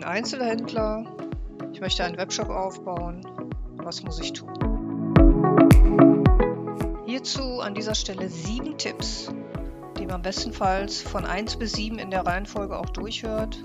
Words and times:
bin 0.00 0.08
Einzelhändler, 0.08 1.04
ich 1.74 1.80
möchte 1.82 2.02
einen 2.02 2.16
Webshop 2.16 2.48
aufbauen. 2.48 3.20
Was 3.76 4.02
muss 4.02 4.18
ich 4.18 4.32
tun? 4.32 4.48
Hierzu 7.04 7.60
an 7.60 7.74
dieser 7.74 7.94
Stelle 7.94 8.30
sieben 8.30 8.78
Tipps, 8.78 9.30
die 9.98 10.06
man 10.06 10.22
bestenfalls 10.22 11.02
von 11.02 11.26
1 11.26 11.56
bis 11.56 11.72
7 11.72 11.98
in 11.98 12.10
der 12.10 12.24
Reihenfolge 12.24 12.78
auch 12.78 12.88
durchhört. 12.88 13.60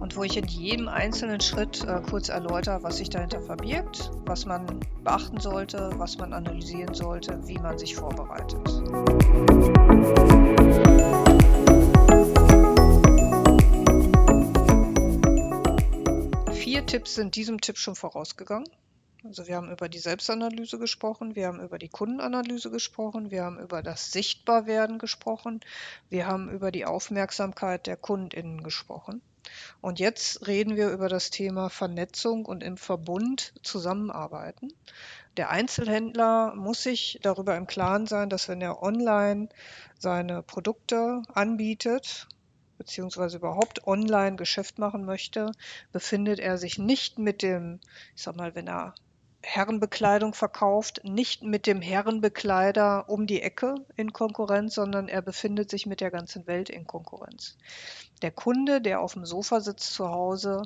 Und 0.00 0.16
wo 0.16 0.22
ich 0.22 0.38
in 0.38 0.46
jedem 0.46 0.88
einzelnen 0.88 1.42
Schritt 1.42 1.84
äh, 1.84 2.00
kurz 2.08 2.30
erläutere, 2.30 2.82
was 2.82 2.96
sich 2.96 3.10
dahinter 3.10 3.42
verbirgt, 3.42 4.10
was 4.24 4.46
man 4.46 4.80
beachten 5.04 5.38
sollte, 5.38 5.90
was 5.98 6.16
man 6.16 6.32
analysieren 6.32 6.94
sollte, 6.94 7.46
wie 7.46 7.58
man 7.58 7.76
sich 7.76 7.94
vorbereitet. 7.94 8.66
Tipps 16.86 17.16
sind 17.16 17.34
diesem 17.34 17.60
Tipp 17.60 17.78
schon 17.78 17.96
vorausgegangen. 17.96 18.68
Also 19.24 19.48
wir 19.48 19.56
haben 19.56 19.72
über 19.72 19.88
die 19.88 19.98
Selbstanalyse 19.98 20.78
gesprochen, 20.78 21.34
wir 21.34 21.48
haben 21.48 21.60
über 21.60 21.78
die 21.78 21.88
Kundenanalyse 21.88 22.70
gesprochen, 22.70 23.32
wir 23.32 23.42
haben 23.42 23.58
über 23.58 23.82
das 23.82 24.12
Sichtbarwerden 24.12 25.00
gesprochen, 25.00 25.60
wir 26.10 26.28
haben 26.28 26.48
über 26.48 26.70
die 26.70 26.84
Aufmerksamkeit 26.84 27.88
der 27.88 27.96
Kundinnen 27.96 28.62
gesprochen. 28.62 29.20
Und 29.80 29.98
jetzt 29.98 30.46
reden 30.46 30.76
wir 30.76 30.90
über 30.90 31.08
das 31.08 31.30
Thema 31.30 31.70
Vernetzung 31.70 32.46
und 32.46 32.62
im 32.62 32.76
Verbund 32.76 33.52
zusammenarbeiten. 33.64 34.72
Der 35.36 35.50
Einzelhändler 35.50 36.54
muss 36.54 36.84
sich 36.84 37.18
darüber 37.20 37.56
im 37.56 37.66
Klaren 37.66 38.06
sein, 38.06 38.30
dass 38.30 38.48
wenn 38.48 38.60
er 38.60 38.80
online 38.80 39.48
seine 39.98 40.42
Produkte 40.44 41.22
anbietet, 41.34 42.28
beziehungsweise 42.86 43.38
überhaupt 43.38 43.84
online 43.88 44.36
Geschäft 44.36 44.78
machen 44.78 45.04
möchte, 45.04 45.50
befindet 45.90 46.38
er 46.38 46.56
sich 46.56 46.78
nicht 46.78 47.18
mit 47.18 47.42
dem, 47.42 47.80
ich 48.14 48.22
sag 48.22 48.36
mal, 48.36 48.54
wenn 48.54 48.68
er 48.68 48.94
Herrenbekleidung 49.42 50.34
verkauft, 50.34 51.00
nicht 51.02 51.42
mit 51.42 51.66
dem 51.66 51.82
Herrenbekleider 51.82 53.08
um 53.08 53.26
die 53.26 53.42
Ecke 53.42 53.74
in 53.96 54.12
Konkurrenz, 54.12 54.74
sondern 54.74 55.08
er 55.08 55.20
befindet 55.20 55.68
sich 55.68 55.86
mit 55.86 56.00
der 56.00 56.12
ganzen 56.12 56.46
Welt 56.46 56.70
in 56.70 56.86
Konkurrenz. 56.86 57.56
Der 58.22 58.30
Kunde, 58.30 58.80
der 58.80 59.00
auf 59.00 59.14
dem 59.14 59.26
Sofa 59.26 59.60
sitzt 59.60 59.92
zu 59.92 60.08
Hause 60.08 60.62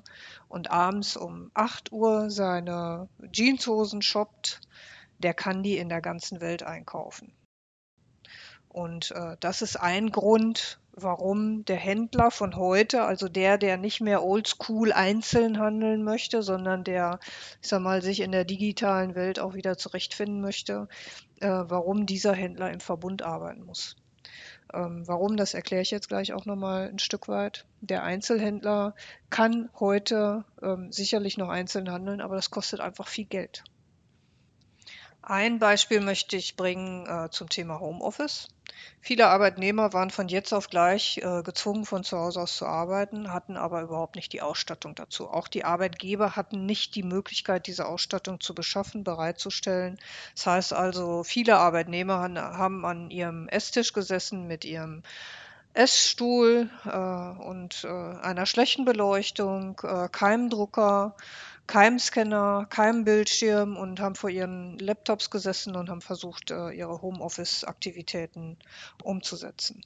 und 0.49 0.71
abends 0.71 1.17
um 1.17 1.51
8 1.55 1.91
Uhr 1.91 2.31
seine 2.31 3.09
Jeanshosen 3.33 4.03
shoppt, 4.03 4.61
der 5.19 5.33
kann 5.33 5.63
die 5.63 5.79
in 5.79 5.89
der 5.89 6.03
ganzen 6.03 6.41
Welt 6.43 6.63
einkaufen. 6.63 7.33
Und 8.69 9.11
äh, 9.11 9.37
das 9.41 9.63
ist 9.63 9.77
ein 9.77 10.11
Grund, 10.11 10.80
warum 10.93 11.65
der 11.65 11.77
Händler 11.77 12.31
von 12.31 12.57
heute, 12.57 13.03
also 13.03 13.29
der, 13.29 13.59
der 13.59 13.77
nicht 13.77 14.01
mehr 14.01 14.23
oldschool 14.23 14.93
einzeln 14.93 15.59
handeln 15.59 16.03
möchte, 16.03 16.43
sondern 16.43 16.85
der, 16.85 17.21
ich 17.63 17.69
sag 17.69 17.81
mal, 17.83 18.03
sich 18.03 18.21
in 18.21 18.33
der 18.33 18.45
digitalen 18.45 19.15
Welt 19.15 19.39
auch 19.39 19.55
wieder 19.55 19.77
zurechtfinden 19.77 20.41
möchte, 20.41 20.89
äh, 21.41 21.49
warum 21.49 22.07
dieser 22.07 22.33
Händler 22.33 22.71
im 22.71 22.81
Verbund 22.81 23.23
arbeiten 23.23 23.65
muss. 23.65 23.97
Ähm, 24.73 25.07
warum, 25.07 25.37
das 25.37 25.55
erkläre 25.55 25.83
ich 25.83 25.91
jetzt 25.91 26.09
gleich 26.09 26.33
auch 26.33 26.47
nochmal 26.47 26.89
ein 26.89 26.99
Stück 26.99 27.29
weit. 27.29 27.67
Der 27.81 28.05
Einzelhändler 28.05 28.95
kann 29.29 29.69
heute 29.79 30.45
ähm, 30.63 30.93
sicherlich 30.93 31.39
noch 31.39 31.49
einzeln 31.49 31.91
handeln, 31.91 32.21
aber 32.21 32.37
das 32.37 32.51
kostet 32.51 32.81
einfach 32.81 33.09
viel 33.09 33.25
Geld. 33.25 33.65
Ein 35.23 35.59
Beispiel 35.59 36.01
möchte 36.01 36.37
ich 36.37 36.57
bringen 36.57 37.07
äh, 37.07 37.31
zum 37.31 37.49
Thema 37.49 37.79
Homeoffice. 37.81 38.49
Viele 39.03 39.29
Arbeitnehmer 39.29 39.93
waren 39.93 40.11
von 40.11 40.29
jetzt 40.29 40.53
auf 40.53 40.71
gleich 40.71 41.19
äh, 41.19 41.43
gezwungen, 41.43 41.85
von 41.85 42.05
zu 42.05 42.19
Hause 42.19 42.41
aus 42.41 42.57
zu 42.57 42.67
arbeiten, 42.67 43.33
hatten 43.33 43.57
aber 43.57 43.83
überhaupt 43.83 44.17
nicht 44.17 44.33
die 44.33 44.41
Ausstattung 44.41 44.95
dazu. 44.95 45.29
Auch 45.29 45.49
die 45.49 45.65
Arbeitgeber 45.65 46.37
hatten 46.37 46.65
nicht 46.65 46.95
die 46.95 47.03
Möglichkeit, 47.03 47.67
diese 47.67 47.87
Ausstattung 47.87 48.41
zu 48.41 48.55
beschaffen, 48.55 49.05
bereitzustellen. 49.05 49.99
Das 50.35 50.47
heißt 50.47 50.73
also, 50.73 51.23
viele 51.25 51.59
Arbeitnehmer 51.59 52.21
haben 52.37 52.85
an 52.87 53.11
ihrem 53.11 53.49
Esstisch 53.49 53.93
gesessen 53.93 54.47
mit 54.47 54.65
ihrem 54.65 55.03
Essstuhl 55.73 56.69
äh, 56.85 57.43
und 57.43 57.85
äh, 57.85 57.89
einer 57.89 58.47
schlechten 58.47 58.85
Beleuchtung, 58.85 59.81
äh, 59.85 60.09
keinem 60.11 60.51
keinem 61.71 62.01
Scanner, 62.01 62.67
keinem 62.69 63.05
Bildschirm 63.05 63.77
und 63.77 64.01
haben 64.01 64.17
vor 64.17 64.29
ihren 64.29 64.77
Laptops 64.81 65.31
gesessen 65.31 65.77
und 65.77 65.89
haben 65.89 66.01
versucht, 66.01 66.51
äh, 66.51 66.71
ihre 66.71 67.01
Homeoffice-Aktivitäten 67.01 68.59
umzusetzen. 69.05 69.81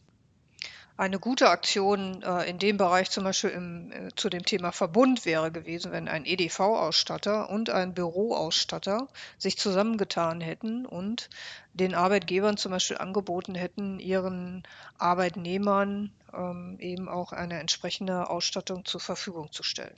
Eine 0.97 1.19
gute 1.19 1.51
Aktion 1.51 2.23
äh, 2.23 2.49
in 2.49 2.59
dem 2.59 2.79
Bereich 2.79 3.11
zum 3.11 3.25
Beispiel 3.25 3.51
im, 3.51 3.93
äh, 3.93 4.09
zu 4.17 4.31
dem 4.31 4.47
Thema 4.47 4.73
Verbund 4.73 5.27
wäre 5.27 5.53
gewesen, 5.53 5.93
wenn 5.93 6.09
ein 6.09 6.25
EDV-Ausstatter 6.25 7.51
und 7.51 7.69
ein 7.69 7.93
Büroausstatter 7.93 9.09
sich 9.37 9.59
zusammengetan 9.59 10.41
hätten 10.41 10.87
und 10.87 11.29
den 11.75 11.95
Arbeitgebern 11.95 12.57
zum 12.57 12.73
Beispiel 12.73 12.97
angeboten 12.97 13.55
hätten, 13.55 14.01
ihren 14.01 14.63
Arbeitnehmern 14.97 16.13
ähm, 16.33 16.79
eben 16.81 17.11
auch 17.11 17.33
eine 17.33 17.61
entsprechende 17.61 18.31
Ausstattung 18.31 18.87
zur 18.87 19.01
Verfügung 19.01 19.53
zu 19.53 19.63
stellen. 19.63 19.97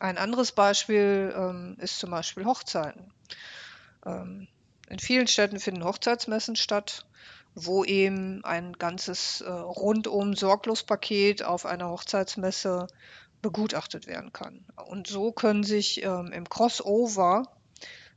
Ein 0.00 0.16
anderes 0.16 0.52
Beispiel 0.52 1.32
ähm, 1.36 1.76
ist 1.78 1.98
zum 1.98 2.10
Beispiel 2.10 2.46
Hochzeiten. 2.46 3.12
Ähm, 4.06 4.48
in 4.88 4.98
vielen 4.98 5.28
Städten 5.28 5.60
finden 5.60 5.84
Hochzeitsmessen 5.84 6.56
statt, 6.56 7.06
wo 7.54 7.84
eben 7.84 8.42
ein 8.44 8.72
ganzes 8.72 9.42
äh, 9.42 9.50
rundum 9.50 10.34
Sorglospaket 10.34 11.42
auf 11.42 11.66
einer 11.66 11.90
Hochzeitsmesse 11.90 12.86
begutachtet 13.42 14.06
werden 14.06 14.32
kann. 14.32 14.64
Und 14.86 15.06
so 15.06 15.32
können 15.32 15.64
sich 15.64 16.02
ähm, 16.02 16.32
im 16.32 16.48
Crossover, 16.48 17.44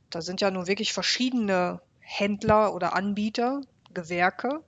da 0.08 0.22
sind 0.22 0.40
ja 0.40 0.50
nun 0.50 0.66
wirklich 0.66 0.94
verschiedene 0.94 1.82
Händler 2.00 2.74
oder 2.74 2.94
Anbieter, 2.94 3.60
Gewerke, 3.94 4.60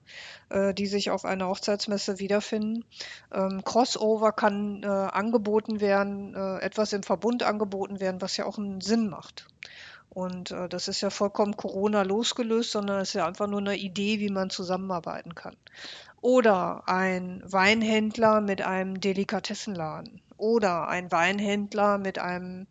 äh, 0.49 0.73
die 0.73 0.87
sich 0.87 1.11
auf 1.11 1.25
einer 1.25 1.47
Hochzeitsmesse 1.47 2.19
wiederfinden. 2.19 2.85
Ähm, 3.31 3.63
Crossover 3.63 4.31
kann 4.31 4.81
äh, 4.83 4.87
angeboten 4.87 5.81
werden, 5.81 6.33
äh, 6.33 6.59
etwas 6.59 6.93
im 6.93 7.03
Verbund 7.03 7.43
angeboten 7.43 7.99
werden, 7.99 8.21
was 8.21 8.37
ja 8.37 8.45
auch 8.45 8.57
einen 8.57 8.81
Sinn 8.81 9.09
macht. 9.09 9.45
Und 10.09 10.49
äh, 10.49 10.67
das 10.67 10.87
ist 10.87 11.01
ja 11.01 11.11
vollkommen 11.11 11.55
Corona 11.55 12.01
losgelöst, 12.01 12.71
sondern 12.71 13.01
es 13.01 13.09
ist 13.09 13.13
ja 13.13 13.27
einfach 13.27 13.45
nur 13.45 13.59
eine 13.59 13.75
Idee, 13.75 14.19
wie 14.19 14.29
man 14.29 14.49
zusammenarbeiten 14.49 15.35
kann. 15.35 15.55
Oder 16.21 16.87
ein 16.87 17.43
Weinhändler 17.45 18.41
mit 18.41 18.63
einem 18.63 18.99
Delikatessenladen. 18.99 20.21
Oder 20.37 20.87
ein 20.87 21.11
Weinhändler 21.11 21.99
mit 21.99 22.17
einem 22.17 22.65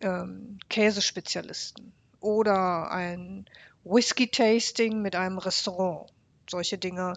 ähm, 0.00 0.58
Käsespezialisten. 0.68 1.92
Oder 2.20 2.90
ein 2.90 3.46
Whisky-Tasting 3.88 5.00
mit 5.00 5.14
einem 5.14 5.38
Restaurant. 5.38 6.10
Solche 6.50 6.76
Dinge 6.76 7.14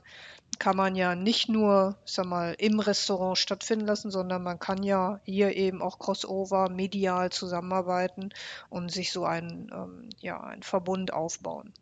kann 0.60 0.76
man 0.76 0.96
ja 0.96 1.16
nicht 1.16 1.50
nur, 1.50 1.98
sag 2.06 2.26
mal, 2.26 2.56
im 2.60 2.80
Restaurant 2.80 3.38
stattfinden 3.38 3.88
lassen, 3.88 4.12
sondern 4.12 4.44
man 4.44 4.60
kann 4.60 4.84
ja 4.84 5.20
hier 5.24 5.56
eben 5.56 5.82
auch 5.82 5.98
crossover 5.98 6.70
medial 6.70 7.32
zusammenarbeiten 7.32 8.30
und 8.70 8.92
sich 8.92 9.12
so 9.12 9.26
einen, 9.26 9.72
ähm, 9.74 10.10
ja, 10.20 10.40
einen 10.42 10.64
Verbund 10.64 11.12
aufbauen. 11.12 11.74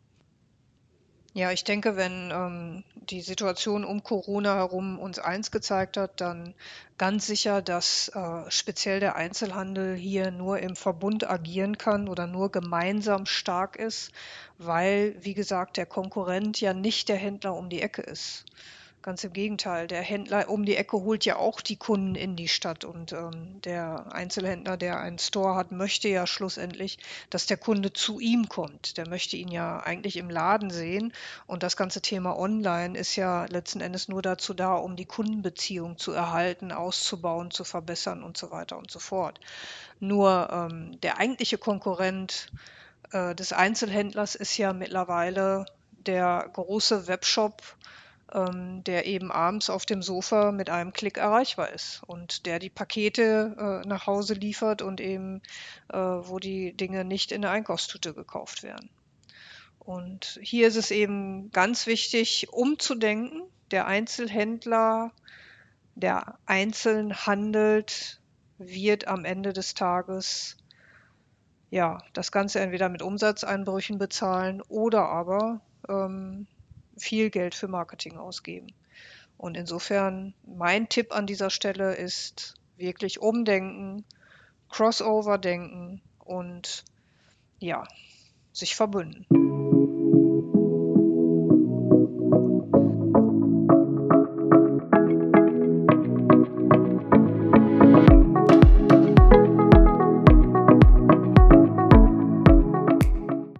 Ja, 1.34 1.52
ich 1.52 1.62
denke, 1.64 1.96
wenn 1.96 2.30
ähm, 2.32 2.84
die 2.94 3.20
Situation 3.20 3.84
um 3.84 4.02
Corona 4.02 4.54
herum 4.56 4.98
uns 4.98 5.18
eins 5.18 5.50
gezeigt 5.50 5.96
hat, 5.96 6.20
dann 6.20 6.54
ganz 6.96 7.26
sicher, 7.26 7.62
dass 7.62 8.08
äh, 8.08 8.50
speziell 8.50 8.98
der 9.00 9.14
Einzelhandel 9.14 9.94
hier 9.94 10.30
nur 10.30 10.58
im 10.58 10.74
Verbund 10.74 11.28
agieren 11.28 11.78
kann 11.78 12.08
oder 12.08 12.26
nur 12.26 12.50
gemeinsam 12.50 13.26
stark 13.26 13.76
ist, 13.76 14.10
weil, 14.56 15.14
wie 15.20 15.34
gesagt, 15.34 15.76
der 15.76 15.86
Konkurrent 15.86 16.60
ja 16.60 16.72
nicht 16.72 17.08
der 17.08 17.16
Händler 17.16 17.54
um 17.54 17.68
die 17.68 17.82
Ecke 17.82 18.02
ist. 18.02 18.44
Ganz 19.00 19.22
im 19.22 19.32
Gegenteil, 19.32 19.86
der 19.86 20.02
Händler 20.02 20.48
um 20.48 20.64
die 20.64 20.74
Ecke 20.74 20.96
holt 20.96 21.24
ja 21.24 21.36
auch 21.36 21.60
die 21.60 21.76
Kunden 21.76 22.16
in 22.16 22.34
die 22.34 22.48
Stadt 22.48 22.84
und 22.84 23.12
ähm, 23.12 23.60
der 23.62 24.12
Einzelhändler, 24.12 24.76
der 24.76 24.98
einen 24.98 25.20
Store 25.20 25.54
hat, 25.54 25.70
möchte 25.70 26.08
ja 26.08 26.26
schlussendlich, 26.26 26.98
dass 27.30 27.46
der 27.46 27.58
Kunde 27.58 27.92
zu 27.92 28.18
ihm 28.18 28.48
kommt. 28.48 28.96
Der 28.96 29.08
möchte 29.08 29.36
ihn 29.36 29.48
ja 29.48 29.78
eigentlich 29.78 30.16
im 30.16 30.28
Laden 30.28 30.70
sehen 30.70 31.12
und 31.46 31.62
das 31.62 31.76
ganze 31.76 32.02
Thema 32.02 32.36
Online 32.36 32.98
ist 32.98 33.14
ja 33.14 33.44
letzten 33.44 33.80
Endes 33.80 34.08
nur 34.08 34.20
dazu 34.20 34.52
da, 34.52 34.74
um 34.74 34.96
die 34.96 35.06
Kundenbeziehung 35.06 35.96
zu 35.96 36.10
erhalten, 36.10 36.72
auszubauen, 36.72 37.52
zu 37.52 37.62
verbessern 37.62 38.24
und 38.24 38.36
so 38.36 38.50
weiter 38.50 38.76
und 38.78 38.90
so 38.90 38.98
fort. 38.98 39.38
Nur 40.00 40.48
ähm, 40.50 41.00
der 41.02 41.18
eigentliche 41.18 41.56
Konkurrent 41.56 42.50
äh, 43.12 43.34
des 43.36 43.52
Einzelhändlers 43.52 44.34
ist 44.34 44.56
ja 44.56 44.72
mittlerweile 44.72 45.66
der 45.92 46.50
große 46.52 47.06
Webshop, 47.06 47.62
ähm, 48.32 48.84
der 48.84 49.06
eben 49.06 49.30
abends 49.30 49.70
auf 49.70 49.86
dem 49.86 50.02
Sofa 50.02 50.52
mit 50.52 50.70
einem 50.70 50.92
Klick 50.92 51.18
erreichbar 51.18 51.70
ist 51.72 52.02
und 52.06 52.46
der 52.46 52.58
die 52.58 52.70
Pakete 52.70 53.82
äh, 53.84 53.88
nach 53.88 54.06
Hause 54.06 54.34
liefert 54.34 54.82
und 54.82 55.00
eben, 55.00 55.42
äh, 55.92 55.96
wo 55.96 56.38
die 56.38 56.72
Dinge 56.74 57.04
nicht 57.04 57.32
in 57.32 57.42
der 57.42 57.50
Einkaufstüte 57.50 58.14
gekauft 58.14 58.62
werden. 58.62 58.90
Und 59.78 60.38
hier 60.42 60.68
ist 60.68 60.76
es 60.76 60.90
eben 60.90 61.50
ganz 61.50 61.86
wichtig, 61.86 62.48
umzudenken. 62.52 63.42
Der 63.70 63.86
Einzelhändler 63.86 65.12
der 65.98 66.38
einzeln 66.46 67.26
handelt, 67.26 68.20
wird 68.58 69.08
am 69.08 69.24
Ende 69.24 69.52
des 69.52 69.74
Tages 69.74 70.56
ja 71.70 72.02
das 72.12 72.32
Ganze 72.32 72.60
entweder 72.60 72.88
mit 72.88 73.02
Umsatzeinbrüchen 73.02 73.98
bezahlen 73.98 74.62
oder 74.68 75.08
aber 75.08 75.60
ähm, 75.88 76.46
viel 76.98 77.30
Geld 77.30 77.54
für 77.54 77.68
Marketing 77.68 78.16
ausgeben. 78.16 78.68
Und 79.36 79.56
insofern 79.56 80.34
mein 80.44 80.88
Tipp 80.88 81.14
an 81.14 81.26
dieser 81.26 81.50
Stelle 81.50 81.94
ist 81.94 82.54
wirklich 82.76 83.20
umdenken, 83.20 84.04
Crossover 84.68 85.38
denken 85.38 86.02
und 86.18 86.84
ja, 87.58 87.84
sich 88.52 88.74
verbünden. 88.74 89.26